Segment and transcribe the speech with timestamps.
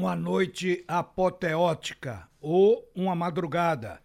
[0.00, 4.00] uma noite apoteótica ou uma madrugada.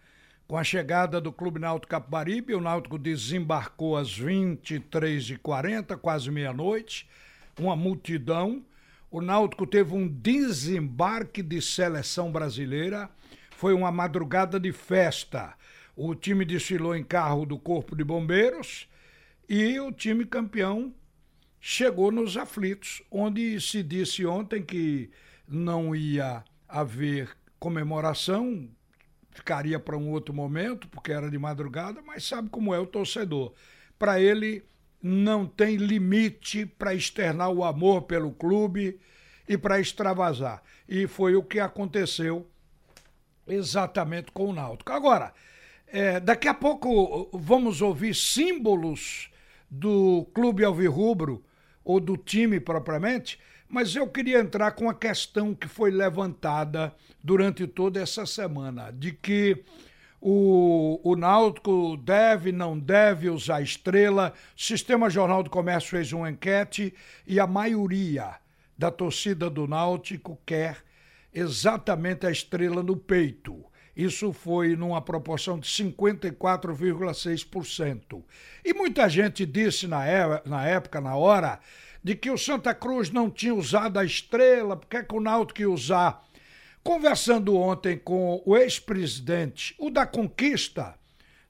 [0.45, 7.07] Com a chegada do Clube Náutico Capibaribe, o Náutico desembarcou às 23h40, quase meia-noite,
[7.57, 8.61] uma multidão.
[9.09, 13.09] O Náutico teve um desembarque de seleção brasileira,
[13.51, 15.53] foi uma madrugada de festa.
[15.95, 18.89] O time desfilou em carro do Corpo de Bombeiros
[19.47, 20.93] e o time campeão
[21.61, 25.09] chegou nos aflitos, onde se disse ontem que
[25.47, 28.69] não ia haver comemoração,
[29.31, 33.53] ficaria para um outro momento, porque era de madrugada, mas sabe como é o torcedor.
[33.97, 34.63] Para ele,
[35.01, 38.99] não tem limite para externar o amor pelo clube
[39.47, 40.63] e para extravasar.
[40.87, 42.49] E foi o que aconteceu
[43.47, 44.91] exatamente com o Náutico.
[44.91, 45.33] Agora,
[45.87, 49.29] é, daqui a pouco vamos ouvir símbolos
[49.69, 51.43] do Clube Alvirrubro
[51.83, 57.67] ou do time propriamente, mas eu queria entrar com a questão que foi levantada durante
[57.67, 59.63] toda essa semana, de que
[60.21, 64.33] o, o Náutico deve, não deve usar estrela.
[64.55, 66.93] Sistema Jornal do Comércio fez uma enquete
[67.27, 68.35] e a maioria
[68.77, 70.77] da torcida do Náutico quer
[71.33, 73.65] exatamente a estrela no peito.
[73.95, 78.23] Isso foi numa proporção de 54,6%.
[78.63, 81.61] E muita gente disse na, é, na época, na hora,
[82.05, 85.61] de que o Santa Cruz não tinha usado a estrela, porque é que o Náutico
[85.61, 86.23] ia usar?
[86.83, 90.93] Conversando ontem com o ex-presidente, o da conquista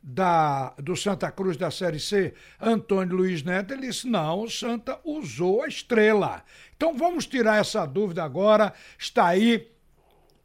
[0.01, 4.97] da, do Santa Cruz da Série C, Antônio Luiz Neto, ele disse: não, o Santa
[5.03, 6.41] usou a estrela.
[6.77, 8.73] Então vamos tirar essa dúvida agora.
[8.97, 9.69] Está aí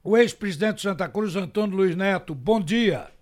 [0.03, 2.35] o ex-presidente do Santa Cruz, Antônio Luiz Neto.
[2.35, 3.13] Bom dia.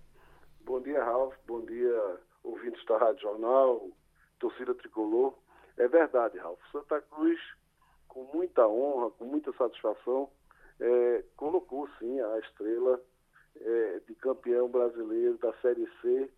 [0.65, 1.35] Bom dia, Ralf.
[1.47, 3.91] Bom dia, ouvintes da Rádio Jornal,
[4.39, 5.35] torcida tricolor.
[5.79, 6.59] É verdade, Ralf.
[6.73, 7.39] Santa Cruz,
[8.09, 10.29] com muita honra, com muita satisfação,
[10.77, 13.01] é, colocou sim a estrela
[13.55, 16.29] é, de campeão brasileiro da Série C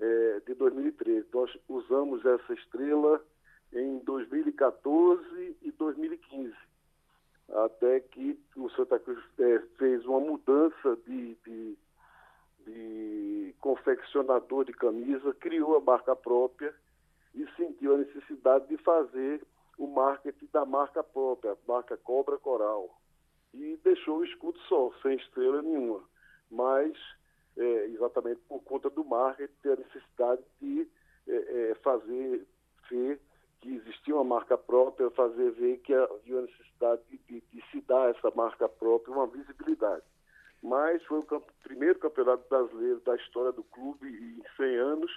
[0.00, 1.28] é, de 2013.
[1.32, 3.24] Nós usamos essa estrela
[3.72, 6.52] em 2014 e 2015,
[7.50, 11.78] até que o Santa Cruz é, fez uma mudança de, de,
[12.66, 16.74] de confeccionador de camisa, criou a marca própria
[17.34, 19.44] e sentiu a necessidade de fazer
[19.78, 23.00] o marketing da marca própria, marca Cobra Coral.
[23.54, 26.02] E deixou o escudo só, sem estrela nenhuma.
[26.50, 26.96] Mas,
[27.56, 30.88] é, exatamente por conta do marketing, ter a necessidade de
[31.26, 32.46] é, é, fazer
[32.90, 33.20] ver
[33.60, 37.80] que existia uma marca própria, fazer ver que havia a necessidade de, de, de se
[37.82, 40.02] dar essa marca própria uma visibilidade.
[40.62, 45.10] Mas foi o primeiro campeonato brasileiro da história do clube em 100 anos,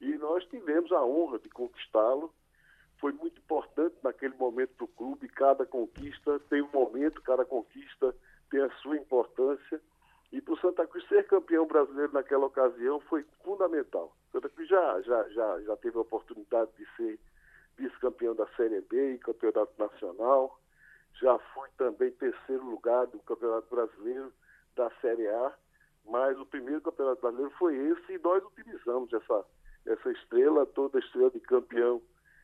[0.00, 2.32] e nós tivemos a honra de conquistá-lo.
[2.98, 5.28] Foi muito importante naquele momento para o clube.
[5.28, 8.14] Cada conquista tem um momento, cada conquista
[8.50, 9.80] tem a sua importância.
[10.32, 14.16] E para o Santa Cruz ser campeão brasileiro naquela ocasião foi fundamental.
[14.32, 17.18] Santa Cruz já, já, já, já teve a oportunidade de ser
[17.76, 20.58] vice-campeão da Série B e campeonato nacional.
[21.20, 24.32] Já foi também terceiro lugar do Campeonato Brasileiro
[24.76, 25.54] da Série A.
[26.06, 29.44] Mas o primeiro Campeonato Brasileiro foi esse e nós utilizamos essa
[29.86, 32.00] essa estrela, toda estrela de campeão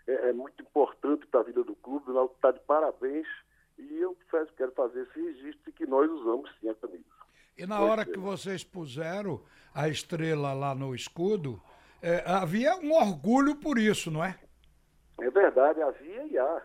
[0.07, 3.27] é, é muito importante para a vida do clube, o Náutico está de parabéns
[3.79, 4.17] e eu
[4.57, 7.05] quero fazer esse registro que nós usamos sim a camisa.
[7.59, 9.41] E na hora que vocês puseram
[9.75, 11.61] a estrela lá no escudo,
[12.03, 14.39] é, havia um orgulho por isso, não é?
[15.19, 16.63] É verdade, havia e há.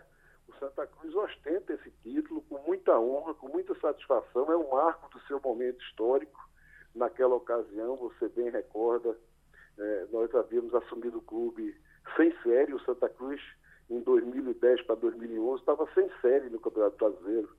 [0.48, 4.52] O Santa Cruz ostenta esse título com muita honra, com muita satisfação.
[4.52, 6.40] É um marco do seu momento histórico.
[6.94, 9.18] Naquela ocasião, você bem recorda,
[9.78, 11.76] é, nós havíamos assumido o clube
[12.16, 13.42] sem série, o Santa Cruz
[13.90, 17.50] em 2010 para 2011 estava sem série no Campeonato Brasileiro.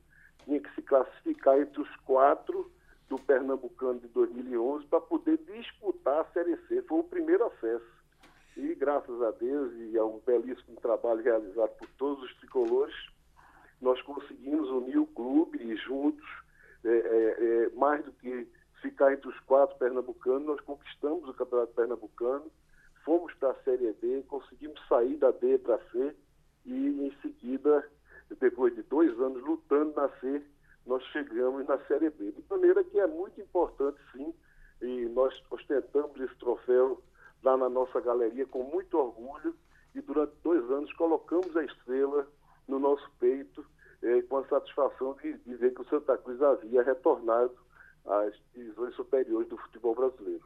[0.43, 2.71] Tinha que se classificar entre os quatro
[3.07, 6.81] do Pernambucano de 2011 para poder disputar a Série C.
[6.83, 8.03] Foi o primeiro acesso.
[8.57, 12.95] E graças a Deus e a um belíssimo trabalho realizado por todos os tricolores,
[13.81, 16.25] nós conseguimos unir o clube e juntos,
[16.83, 18.47] é, é, é mais do que
[18.83, 22.51] ficar entre os quatro pernambucanos, nós conquistamos o Campeonato Pernambucano,
[23.03, 26.15] fomos para a Série D, conseguimos sair da D para C
[26.65, 27.89] e em seguida,
[28.39, 30.43] depois de dois anos lutando na C,
[30.85, 32.31] nós chegamos na Série B.
[32.31, 34.33] De maneira que é muito importante, sim,
[34.81, 37.01] e nós ostentamos esse troféu
[37.41, 39.55] lá na nossa galeria com muito orgulho
[39.95, 42.27] e durante dois anos colocamos a estrela
[42.67, 43.65] no nosso peito
[44.01, 47.55] eh, com a satisfação de dizer que o Santa Cruz havia retornado
[48.05, 50.43] às divisões superiores do futebol brasileiro.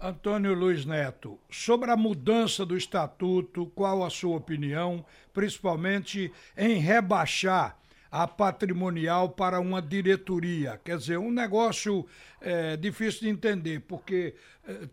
[0.00, 7.78] Antônio Luiz Neto, sobre a mudança do estatuto, qual a sua opinião, principalmente em rebaixar
[8.10, 10.80] a patrimonial para uma diretoria.
[10.84, 12.04] Quer dizer, um negócio
[12.40, 14.34] é, difícil de entender, porque
[14.66, 14.88] é,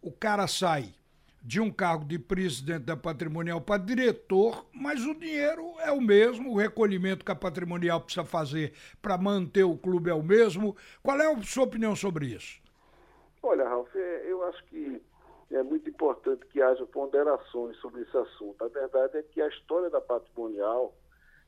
[0.00, 0.94] o cara sai
[1.44, 6.52] de um cargo de presidente da patrimonial para diretor, mas o dinheiro é o mesmo,
[6.52, 10.76] o recolhimento que a patrimonial precisa fazer para manter o clube é o mesmo.
[11.02, 12.60] Qual é a sua opinião sobre isso?
[13.42, 15.02] Olha, Ralf, é, eu acho que
[15.50, 18.64] é muito importante que haja ponderações sobre esse assunto.
[18.64, 20.94] A verdade é que a história da patrimonial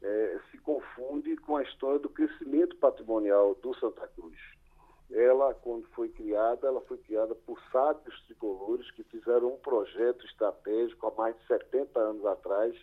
[0.02, 4.36] é, se confunde com a história do crescimento patrimonial do Santa Cruz.
[5.14, 11.06] Ela, quando foi criada, ela foi criada por sábios tricolores que fizeram um projeto estratégico
[11.06, 12.76] há mais de 70 anos atrás,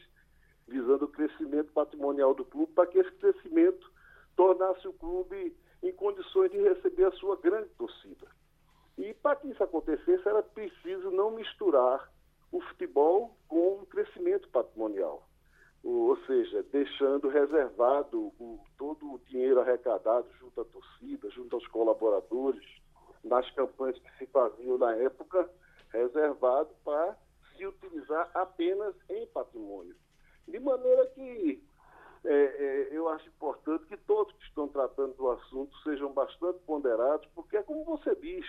[0.65, 3.91] visando o crescimento patrimonial do clube, para que esse crescimento
[4.37, 8.27] tornasse o clube em condições de receber a sua grande torcida.
[8.97, 12.09] E para que isso acontecesse, era preciso não misturar
[12.49, 15.27] o futebol com o crescimento patrimonial.
[15.83, 22.63] Ou seja, deixando reservado o, todo o dinheiro arrecadado junto à torcida, junto aos colaboradores,
[23.23, 25.49] nas campanhas que se faziam na época,
[25.91, 27.17] reservado para
[27.55, 29.95] se utilizar apenas em patrimônio.
[30.47, 31.63] De maneira que
[32.23, 37.27] é, é, eu acho importante que todos que estão tratando do assunto sejam bastante ponderados,
[37.33, 38.45] porque é como você diz,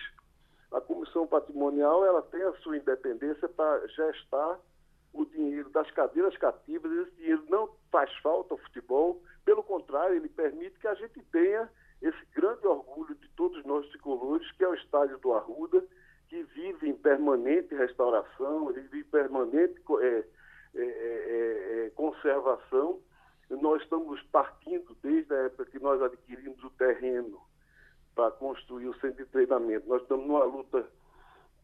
[0.71, 4.59] a comissão patrimonial ela tem a sua independência para gestar
[5.13, 6.91] o dinheiro das cadeiras cativas.
[6.93, 11.69] Esse dinheiro não faz falta ao futebol, pelo contrário, ele permite que a gente tenha
[12.01, 15.85] esse grande orgulho de todos nós tricolores, que é o estádio do Arruda,
[16.29, 20.25] que vive em permanente restauração, vive em permanente é, é,
[20.75, 23.01] é, é, é conservação.
[23.51, 27.39] Nós estamos partindo desde a época que nós adquirimos o terreno
[28.15, 29.89] para construir o centro de treinamento.
[29.89, 30.87] Nós estamos numa luta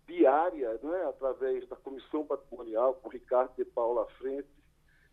[0.09, 4.49] diária, né, através da Comissão Patrimonial, com Ricardo de Paula à frente,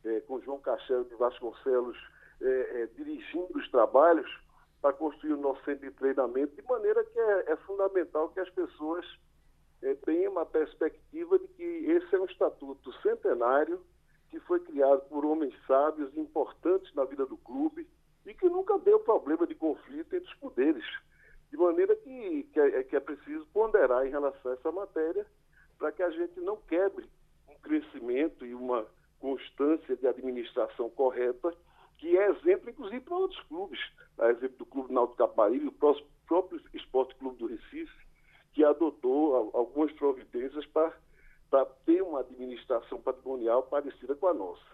[0.06, 1.98] é, com João Cachelo de Vasconcelos
[2.42, 4.30] é, é, dirigindo os trabalhos
[4.82, 8.50] para construir o nosso centro de treinamento, de maneira que é, é fundamental que as
[8.50, 9.06] pessoas
[10.04, 13.86] tenham uma perspectiva de que esse é um estatuto centenário
[14.32, 17.88] que foi criado por homens sábios importantes na vida do clube
[18.26, 20.86] e que nunca deu problema de conflito entre os poderes.
[21.56, 25.26] De maneira que, que, é, que é preciso ponderar em relação a essa matéria
[25.78, 27.10] para que a gente não quebre
[27.48, 28.86] um crescimento e uma
[29.22, 31.56] constância de administração correta,
[31.98, 33.80] que é exemplo, inclusive, para outros clubes.
[34.18, 35.96] A exemplo do Clube Náutico Caparibe, o
[36.28, 38.06] próprio Esporte Clube do Recife,
[38.52, 40.92] que adotou algumas providências para,
[41.50, 44.66] para ter uma administração patrimonial parecida com a nossa.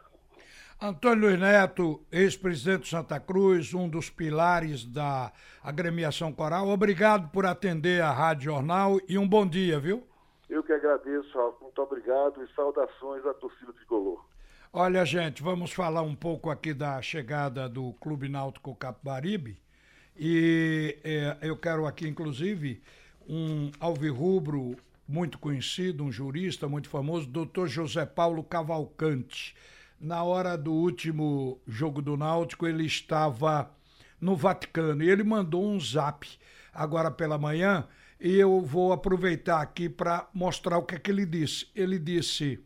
[0.84, 5.32] Antônio Luiz Neto, ex-presidente de Santa Cruz, um dos pilares da
[5.62, 10.04] agremiação coral, obrigado por atender a Rádio Jornal e um bom dia, viu?
[10.50, 11.38] Eu que agradeço.
[11.62, 14.26] Muito obrigado e saudações à torcida tricolor.
[14.74, 19.60] Olha, gente, vamos falar um pouco aqui da chegada do Clube Náutico Capibaribe.
[20.18, 22.82] E é, eu quero aqui, inclusive,
[23.30, 24.76] um alvirrubro
[25.08, 29.56] muito conhecido, um jurista muito famoso, doutor José Paulo Cavalcante
[30.02, 33.72] na hora do último jogo do Náutico, ele estava
[34.20, 36.28] no Vaticano e ele mandou um zap
[36.74, 37.88] agora pela manhã
[38.20, 41.68] e eu vou aproveitar aqui para mostrar o que é que ele disse.
[41.76, 42.60] Ele disse: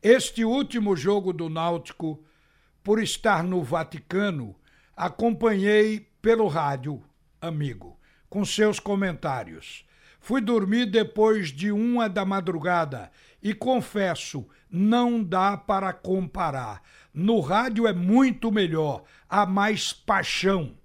[0.00, 2.24] Este último jogo do Náutico,
[2.84, 4.54] por estar no Vaticano,
[4.96, 7.02] acompanhei pelo rádio,
[7.40, 9.84] amigo, com seus comentários.
[10.20, 13.10] Fui dormir depois de uma da madrugada
[13.42, 16.82] e confesso, não dá para comparar.
[17.12, 20.76] No rádio é muito melhor, há mais paixão.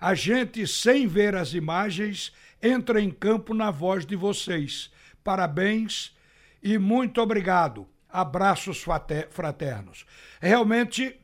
[0.00, 4.90] A gente, sem ver as imagens, entra em campo na voz de vocês.
[5.22, 6.16] Parabéns
[6.62, 7.86] e muito obrigado.
[8.08, 8.84] Abraços
[9.30, 10.04] fraternos.
[10.40, 11.16] Realmente,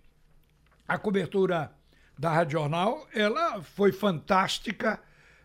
[0.86, 1.72] a cobertura
[2.18, 5.00] da Rádio Jornal, ela foi fantástica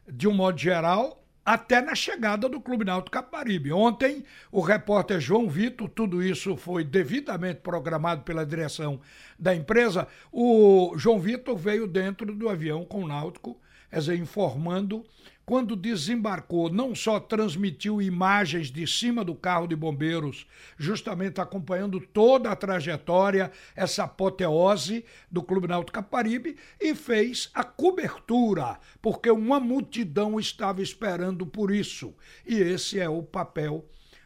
[0.07, 3.73] de um modo geral até na chegada do Clube Náutico Caparibe.
[3.73, 9.01] Ontem, o repórter João Vitor, tudo isso foi devidamente programado pela direção
[9.37, 15.03] da empresa, o João Vitor veio dentro do avião com o Náutico, quer dizer, informando
[15.45, 20.45] quando desembarcou, não só transmitiu imagens de cima do carro de bombeiros,
[20.77, 28.79] justamente acompanhando toda a trajetória, essa apoteose do Clube Náutico Caparibe, e fez a cobertura,
[29.01, 32.13] porque uma multidão estava esperando por isso.
[32.45, 33.85] E esse é o papel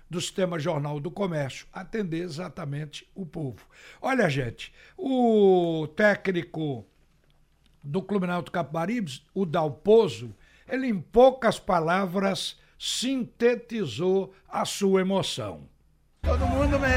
[0.09, 3.65] do Sistema Jornal do Comércio, atender exatamente o povo.
[4.01, 6.85] Olha, gente, o técnico
[7.83, 10.35] do Clube Náutico Capibaribe, o Dalpozo,
[10.67, 15.61] ele, em poucas palavras, sintetizou a sua emoção.
[16.25, 16.87] Todo mundo me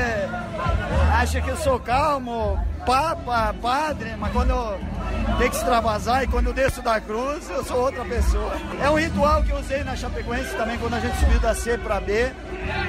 [1.12, 4.54] acha que eu sou calmo, papa, padre, mas quando
[5.38, 8.52] tem que extravasar e quando eu desço da cruz eu sou outra pessoa.
[8.82, 11.76] É um ritual que eu usei na Chapecoense também quando a gente subiu da C
[11.76, 12.32] para B.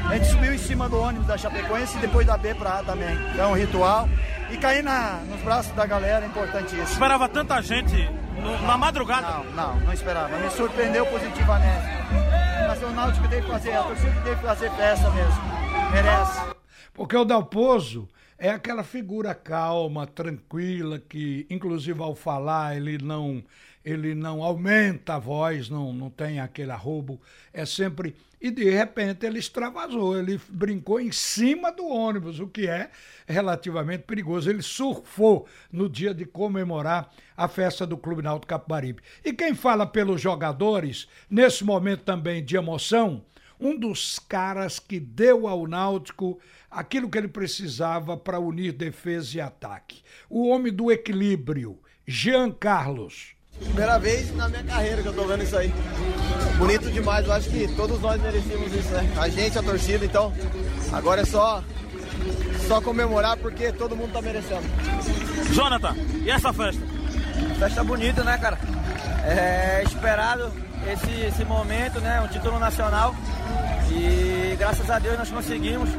[0.09, 2.83] A gente subiu em cima do ônibus da Chapecoense e depois da B para A
[2.83, 3.13] também.
[3.33, 4.07] Então é um ritual.
[4.51, 6.84] E cair na, nos braços da galera é importantíssimo.
[6.84, 7.96] Esperava tanta gente
[8.41, 9.27] no, na madrugada?
[9.27, 10.38] Não, não, não esperava.
[10.38, 11.86] Me surpreendeu positivamente.
[12.68, 15.41] Mas o Náutico tem que fazer, a torcida tem que fazer festa mesmo.
[15.91, 16.41] Merece.
[16.94, 23.44] Porque o Dalpozo é aquela figura calma, tranquila, que inclusive ao falar ele não
[23.84, 27.20] ele não aumenta a voz, não, não tem aquele arrobo,
[27.53, 28.15] é sempre.
[28.41, 32.89] E de repente ele extravasou, ele brincou em cima do ônibus, o que é
[33.27, 34.50] relativamente perigoso.
[34.50, 39.01] Ele surfou no dia de comemorar a festa do Clube Náutico Capibaribe.
[39.25, 43.25] E quem fala pelos jogadores, nesse momento também de emoção,
[43.60, 46.39] um dos caras que deu ao Náutico
[46.72, 50.01] aquilo que ele precisava para unir defesa e ataque.
[50.29, 51.77] O homem do equilíbrio,
[52.08, 53.36] Jean Carlos.
[53.60, 55.74] Primeira vez na minha carreira que eu tô vendo isso aí.
[56.59, 59.13] Bonito demais, eu acho que todos nós merecemos isso, né?
[59.17, 60.33] A gente, a torcida, então
[60.91, 61.63] agora é só
[62.67, 64.61] só comemorar porque todo mundo tá merecendo.
[65.53, 66.81] Jonathan, e essa festa?
[67.57, 68.59] Festa bonita, né, cara?
[69.23, 70.51] É esperado
[70.85, 72.19] esse, esse momento, né?
[72.19, 73.15] Um título nacional.
[73.89, 75.89] E graças a Deus nós conseguimos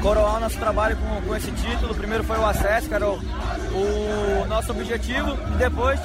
[0.00, 1.92] coroar o nosso trabalho com, com esse título.
[1.92, 5.36] Primeiro foi o acesso, que era o, o nosso objetivo.
[5.54, 5.98] E depois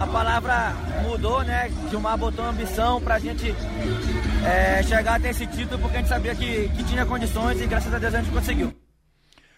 [0.00, 1.68] a palavra mudou, né?
[1.90, 3.54] Gilmar botou ambição pra gente
[4.46, 7.92] é, chegar até esse título, porque a gente sabia que, que tinha condições e graças
[7.92, 8.74] a Deus a gente conseguiu.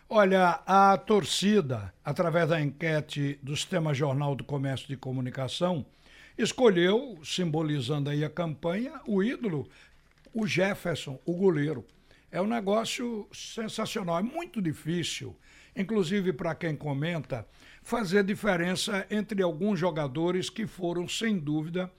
[0.08, 5.86] Olha, a torcida, através da enquete do Sistema Jornal do Comércio de Comunicação,
[6.36, 9.68] escolheu, simbolizando aí a campanha, o ídolo,
[10.34, 11.86] o Jefferson, o goleiro.
[12.32, 15.36] É um negócio sensacional, é muito difícil,
[15.76, 17.46] inclusive para quem comenta,
[17.82, 21.90] fazer diferença entre alguns jogadores que foram, sem dúvida,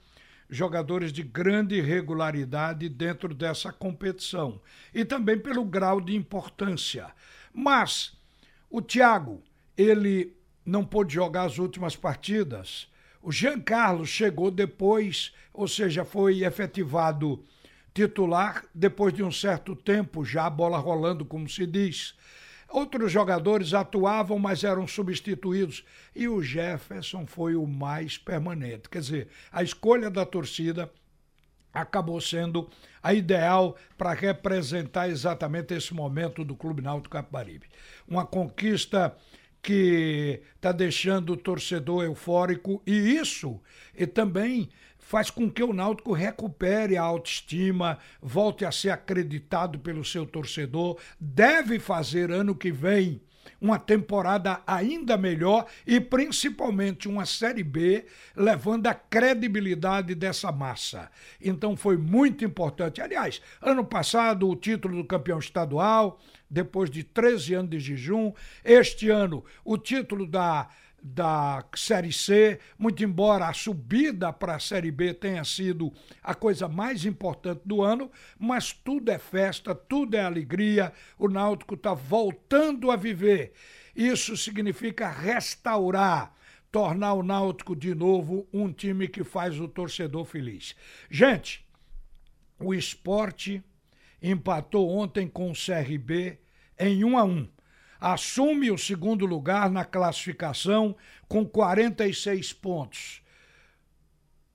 [0.48, 4.60] jogadores de grande regularidade dentro dessa competição
[4.92, 7.06] e também pelo grau de importância.
[7.52, 8.16] Mas
[8.70, 9.42] o Thiago,
[9.76, 12.88] ele não pôde jogar as últimas partidas.
[13.22, 17.42] O Jean Carlos chegou depois, ou seja, foi efetivado
[17.92, 22.14] titular depois de um certo tempo, já a bola rolando, como se diz.
[22.68, 25.84] Outros jogadores atuavam, mas eram substituídos.
[26.14, 28.88] E o Jefferson foi o mais permanente.
[28.88, 30.90] Quer dizer, a escolha da torcida
[31.72, 32.70] acabou sendo
[33.02, 37.66] a ideal para representar exatamente esse momento do Clube Náutico Capibaribe.
[38.06, 39.16] Uma conquista
[39.60, 43.60] que está deixando o torcedor eufórico e isso
[43.96, 44.68] e também
[45.06, 50.98] faz com que o Náutico recupere a autoestima, volte a ser acreditado pelo seu torcedor,
[51.20, 53.20] deve fazer ano que vem
[53.60, 61.10] uma temporada ainda melhor e principalmente uma Série B, levando a credibilidade dessa massa.
[61.40, 63.00] Então foi muito importante.
[63.00, 66.18] Aliás, ano passado o título do campeão estadual,
[66.48, 68.32] depois de 13 anos de jejum,
[68.64, 70.68] este ano o título da
[71.06, 75.92] da Série C, muito embora a subida para a Série B tenha sido
[76.22, 81.74] a coisa mais importante do ano, mas tudo é festa, tudo é alegria, o Náutico
[81.74, 83.52] está voltando a viver.
[83.94, 86.34] Isso significa restaurar,
[86.72, 90.74] tornar o Náutico de novo um time que faz o torcedor feliz.
[91.10, 91.66] Gente,
[92.58, 93.62] o esporte
[94.22, 96.38] empatou ontem com o CRB
[96.78, 97.48] em 1 a 1
[98.04, 100.94] assume o segundo lugar na classificação
[101.26, 103.22] com 46 pontos.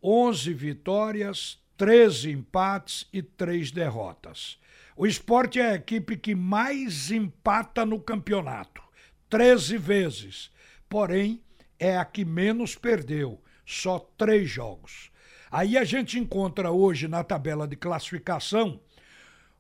[0.04, 4.60] 11 vitórias, 13 empates e 3 derrotas.
[4.96, 8.84] O esporte é a equipe que mais empata no campeonato,
[9.32, 10.52] 13 vezes.
[10.88, 11.42] Porém,
[11.80, 15.10] é a que menos perdeu, só três jogos.
[15.50, 18.80] Aí a gente encontra hoje na tabela de classificação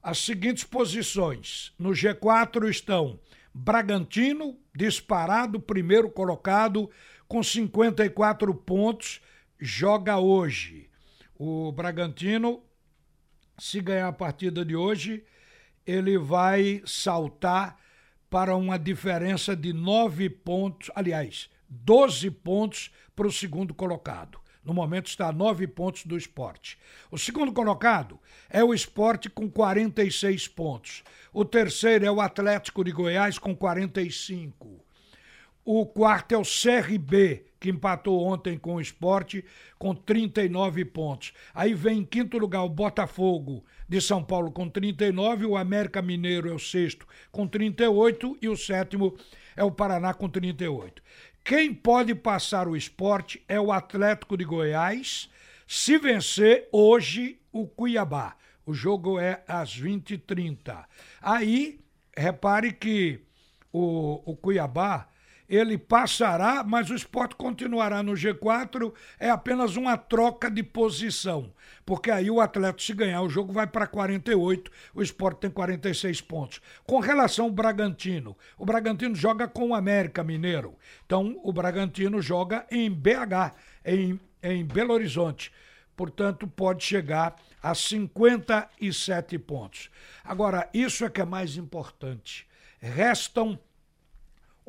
[0.03, 1.73] as seguintes posições.
[1.79, 3.19] No G4 estão
[3.53, 6.89] Bragantino, disparado, primeiro colocado,
[7.27, 9.21] com 54 pontos,
[9.59, 10.89] joga hoje.
[11.37, 12.63] O Bragantino,
[13.57, 15.23] se ganhar a partida de hoje,
[15.85, 17.77] ele vai saltar
[18.29, 24.39] para uma diferença de nove pontos, aliás, 12 pontos para o segundo colocado.
[24.69, 26.77] No momento está a nove pontos do esporte.
[27.09, 31.03] O segundo colocado é o esporte com 46 pontos.
[31.33, 34.85] O terceiro é o Atlético de Goiás com 45.
[35.65, 39.43] O quarto é o CRB, que empatou ontem com o esporte,
[39.79, 41.33] com 39 pontos.
[41.51, 46.47] Aí vem em quinto lugar o Botafogo de São Paulo com 39, o América Mineiro
[46.47, 49.17] é o sexto com 38 e o sétimo
[49.55, 51.01] é o Paraná com 38.
[51.43, 55.29] Quem pode passar o esporte é o Atlético de Goiás,
[55.67, 58.35] se vencer hoje o Cuiabá.
[58.65, 60.85] O jogo é às 20h30.
[61.21, 61.79] Aí,
[62.15, 63.19] repare que
[63.71, 65.07] o, o Cuiabá
[65.49, 71.51] ele passará, mas o esporte continuará no G4, é apenas uma troca de posição.
[71.83, 76.21] Porque aí o Atlético, se ganhar o jogo, vai para 48, o esporte tem 46
[76.21, 76.61] pontos.
[76.85, 80.75] Com relação ao Bragantino, o Bragantino joga com o América Mineiro.
[81.03, 85.51] Então, o Bragantino joga em BH, em, em Belo Horizonte.
[85.95, 89.89] Portanto, pode chegar a 57 pontos.
[90.23, 92.47] Agora, isso é que é mais importante.
[92.79, 93.59] Restam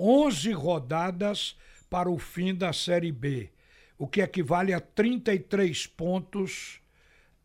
[0.02, 1.54] 11 rodadas
[1.90, 3.50] para o fim da Série B,
[3.99, 6.80] o que equivale a 33 pontos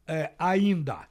[0.07, 1.05] é, ainda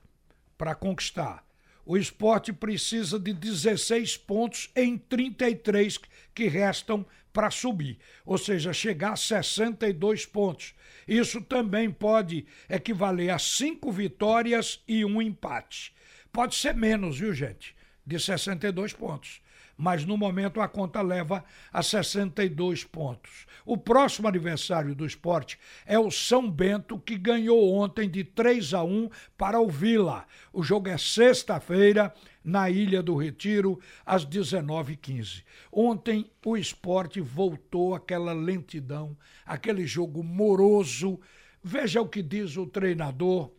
[0.57, 1.45] para conquistar.
[1.85, 6.01] O esporte precisa de 16 pontos em 33
[6.35, 10.75] que restam para subir, ou seja, chegar a 62 pontos.
[11.07, 15.95] Isso também pode equivaler a cinco vitórias e um empate.
[16.33, 17.77] Pode ser menos, viu, gente?
[18.07, 19.44] De 62 pontos
[19.77, 23.47] mas no momento a conta leva a 62 pontos.
[23.65, 28.83] O próximo adversário do esporte é o São Bento, que ganhou ontem de 3 a
[28.83, 30.27] 1 para o Vila.
[30.53, 32.15] O jogo é sexta-feira,
[32.45, 35.43] na Ilha do Retiro, às 19h15.
[35.73, 39.17] Ontem o esporte voltou àquela lentidão,
[39.47, 41.19] aquele jogo moroso.
[41.63, 43.51] Veja o que diz o treinador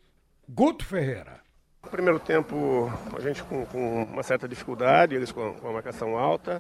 [0.48, 1.45] Guto Ferreira.
[1.86, 6.18] No primeiro tempo, a gente com, com uma certa dificuldade, eles com, com a marcação
[6.18, 6.60] alta.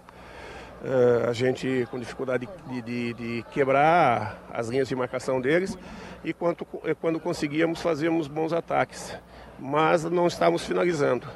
[0.83, 5.75] Uh, a gente com dificuldade de, de, de, quebrar as linhas de marcação deles
[6.23, 6.63] e quando,
[7.01, 9.17] quando conseguíamos fazíamos bons ataques,
[9.57, 11.27] mas não estávamos finalizando.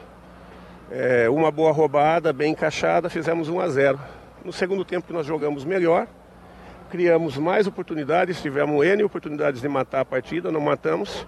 [0.91, 3.99] É, uma boa roubada, bem encaixada, fizemos 1 a 0.
[4.45, 6.07] No segundo tempo nós jogamos melhor,
[6.91, 11.25] criamos mais oportunidades, tivemos N oportunidades de matar a partida, não matamos.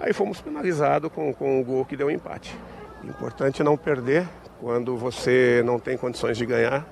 [0.00, 2.58] Aí fomos penalizados com, com o gol que deu o empate.
[3.04, 4.26] Importante não perder
[4.58, 6.86] quando você não tem condições de ganhar.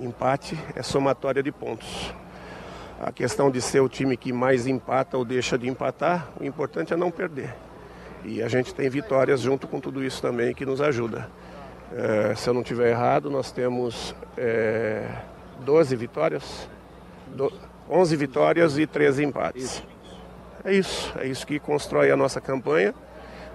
[0.00, 2.12] Empate é somatória de pontos.
[3.00, 6.92] A questão de ser o time que mais empata ou deixa de empatar, o importante
[6.92, 7.54] é não perder.
[8.24, 11.30] E a gente tem vitórias junto com tudo isso também que nos ajuda.
[11.92, 15.08] É, se eu não estiver errado, nós temos é,
[15.60, 16.68] 12 vitórias,
[17.28, 17.52] do,
[17.88, 19.82] 11 vitórias e 13 empates.
[20.62, 22.94] É isso, é isso que constrói a nossa campanha.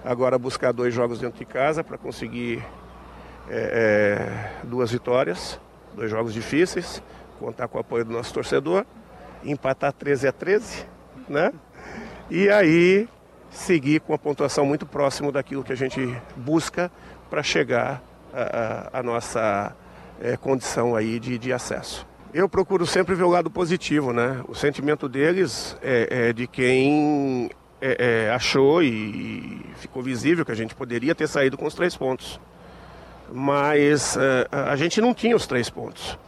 [0.04, 2.64] Agora buscar dois jogos dentro de casa para conseguir
[3.48, 5.60] é, é, duas vitórias,
[5.94, 7.02] dois jogos difíceis,
[7.38, 8.84] contar com o apoio do nosso torcedor,
[9.44, 10.86] empatar 13 a 13,
[11.28, 11.52] né?
[12.28, 13.08] E aí
[13.50, 16.00] seguir com a pontuação muito próximo daquilo que a gente
[16.36, 16.90] busca
[17.30, 18.02] para chegar
[18.92, 19.74] à nossa
[20.20, 22.06] é, condição aí de, de acesso.
[22.34, 24.42] Eu procuro sempre ver o lado positivo, né?
[24.48, 30.56] O sentimento deles é, é de quem é, é, achou e ficou visível que a
[30.56, 32.40] gente poderia ter saído com os três pontos.
[33.32, 36.18] Mas é, a gente não tinha os três pontos.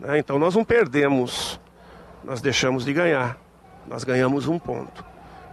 [0.00, 0.18] Né?
[0.18, 1.60] Então nós não perdemos,
[2.24, 3.38] nós deixamos de ganhar.
[3.86, 5.04] Nós ganhamos um ponto.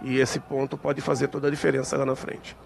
[0.02, 2.56] E esse ponto pode fazer toda a diferença lá na frente.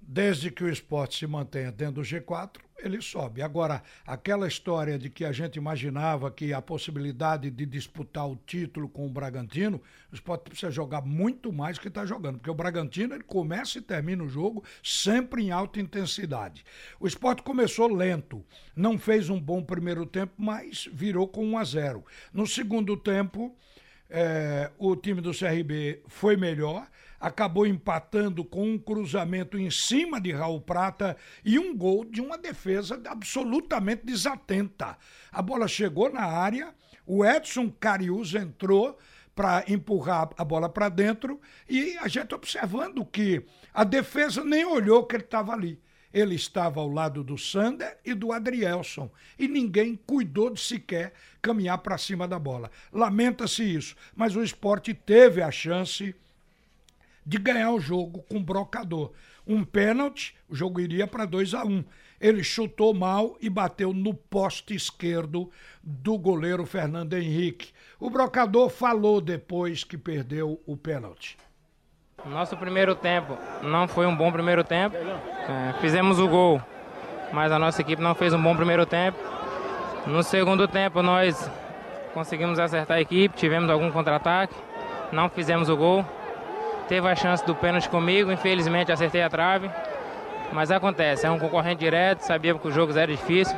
[0.00, 3.42] Desde que o esporte se mantenha dentro do G4, ele sobe.
[3.42, 8.88] Agora, aquela história de que a gente imaginava que a possibilidade de disputar o título
[8.88, 13.14] com o Bragantino, o esporte precisa jogar muito mais que está jogando, porque o Bragantino
[13.14, 16.64] ele começa e termina o jogo sempre em alta intensidade.
[16.98, 21.64] O esporte começou lento, não fez um bom primeiro tempo, mas virou com 1 a
[21.64, 22.04] 0.
[22.32, 23.56] No segundo tempo,
[24.10, 26.86] é, o time do CRB foi melhor,
[27.24, 32.36] acabou empatando com um cruzamento em cima de Raul Prata e um gol de uma
[32.36, 34.98] defesa absolutamente desatenta.
[35.32, 36.74] A bola chegou na área,
[37.06, 38.98] o Edson Carius entrou
[39.34, 45.06] para empurrar a bola para dentro e a gente observando que a defesa nem olhou
[45.06, 45.80] que ele estava ali.
[46.12, 51.78] Ele estava ao lado do Sander e do Adrielson e ninguém cuidou de sequer caminhar
[51.78, 52.70] para cima da bola.
[52.92, 56.14] Lamenta-se isso, mas o esporte teve a chance
[57.24, 59.12] de ganhar o jogo com o brocador.
[59.46, 61.84] Um pênalti, o jogo iria para 2 a 1 um.
[62.20, 65.50] Ele chutou mal e bateu no poste esquerdo
[65.82, 67.72] do goleiro Fernando Henrique.
[68.00, 71.36] O brocador falou depois que perdeu o pênalti.
[72.24, 74.96] Nosso primeiro tempo não foi um bom primeiro tempo.
[74.96, 76.62] É, fizemos o gol,
[77.32, 79.18] mas a nossa equipe não fez um bom primeiro tempo.
[80.06, 81.50] No segundo tempo nós
[82.14, 84.54] conseguimos acertar a equipe, tivemos algum contra-ataque,
[85.12, 86.04] não fizemos o gol.
[86.88, 89.70] Teve a chance do pênalti comigo, infelizmente acertei a trave.
[90.52, 93.56] Mas acontece, é um concorrente direto, sabíamos que o jogo era difícil.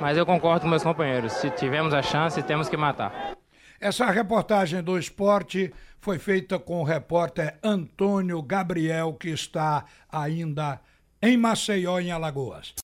[0.00, 1.32] Mas eu concordo com meus companheiros.
[1.34, 3.36] Se tivermos a chance, temos que matar.
[3.80, 10.80] Essa reportagem do esporte foi feita com o repórter Antônio Gabriel, que está ainda
[11.20, 12.74] em Maceió, em Alagoas.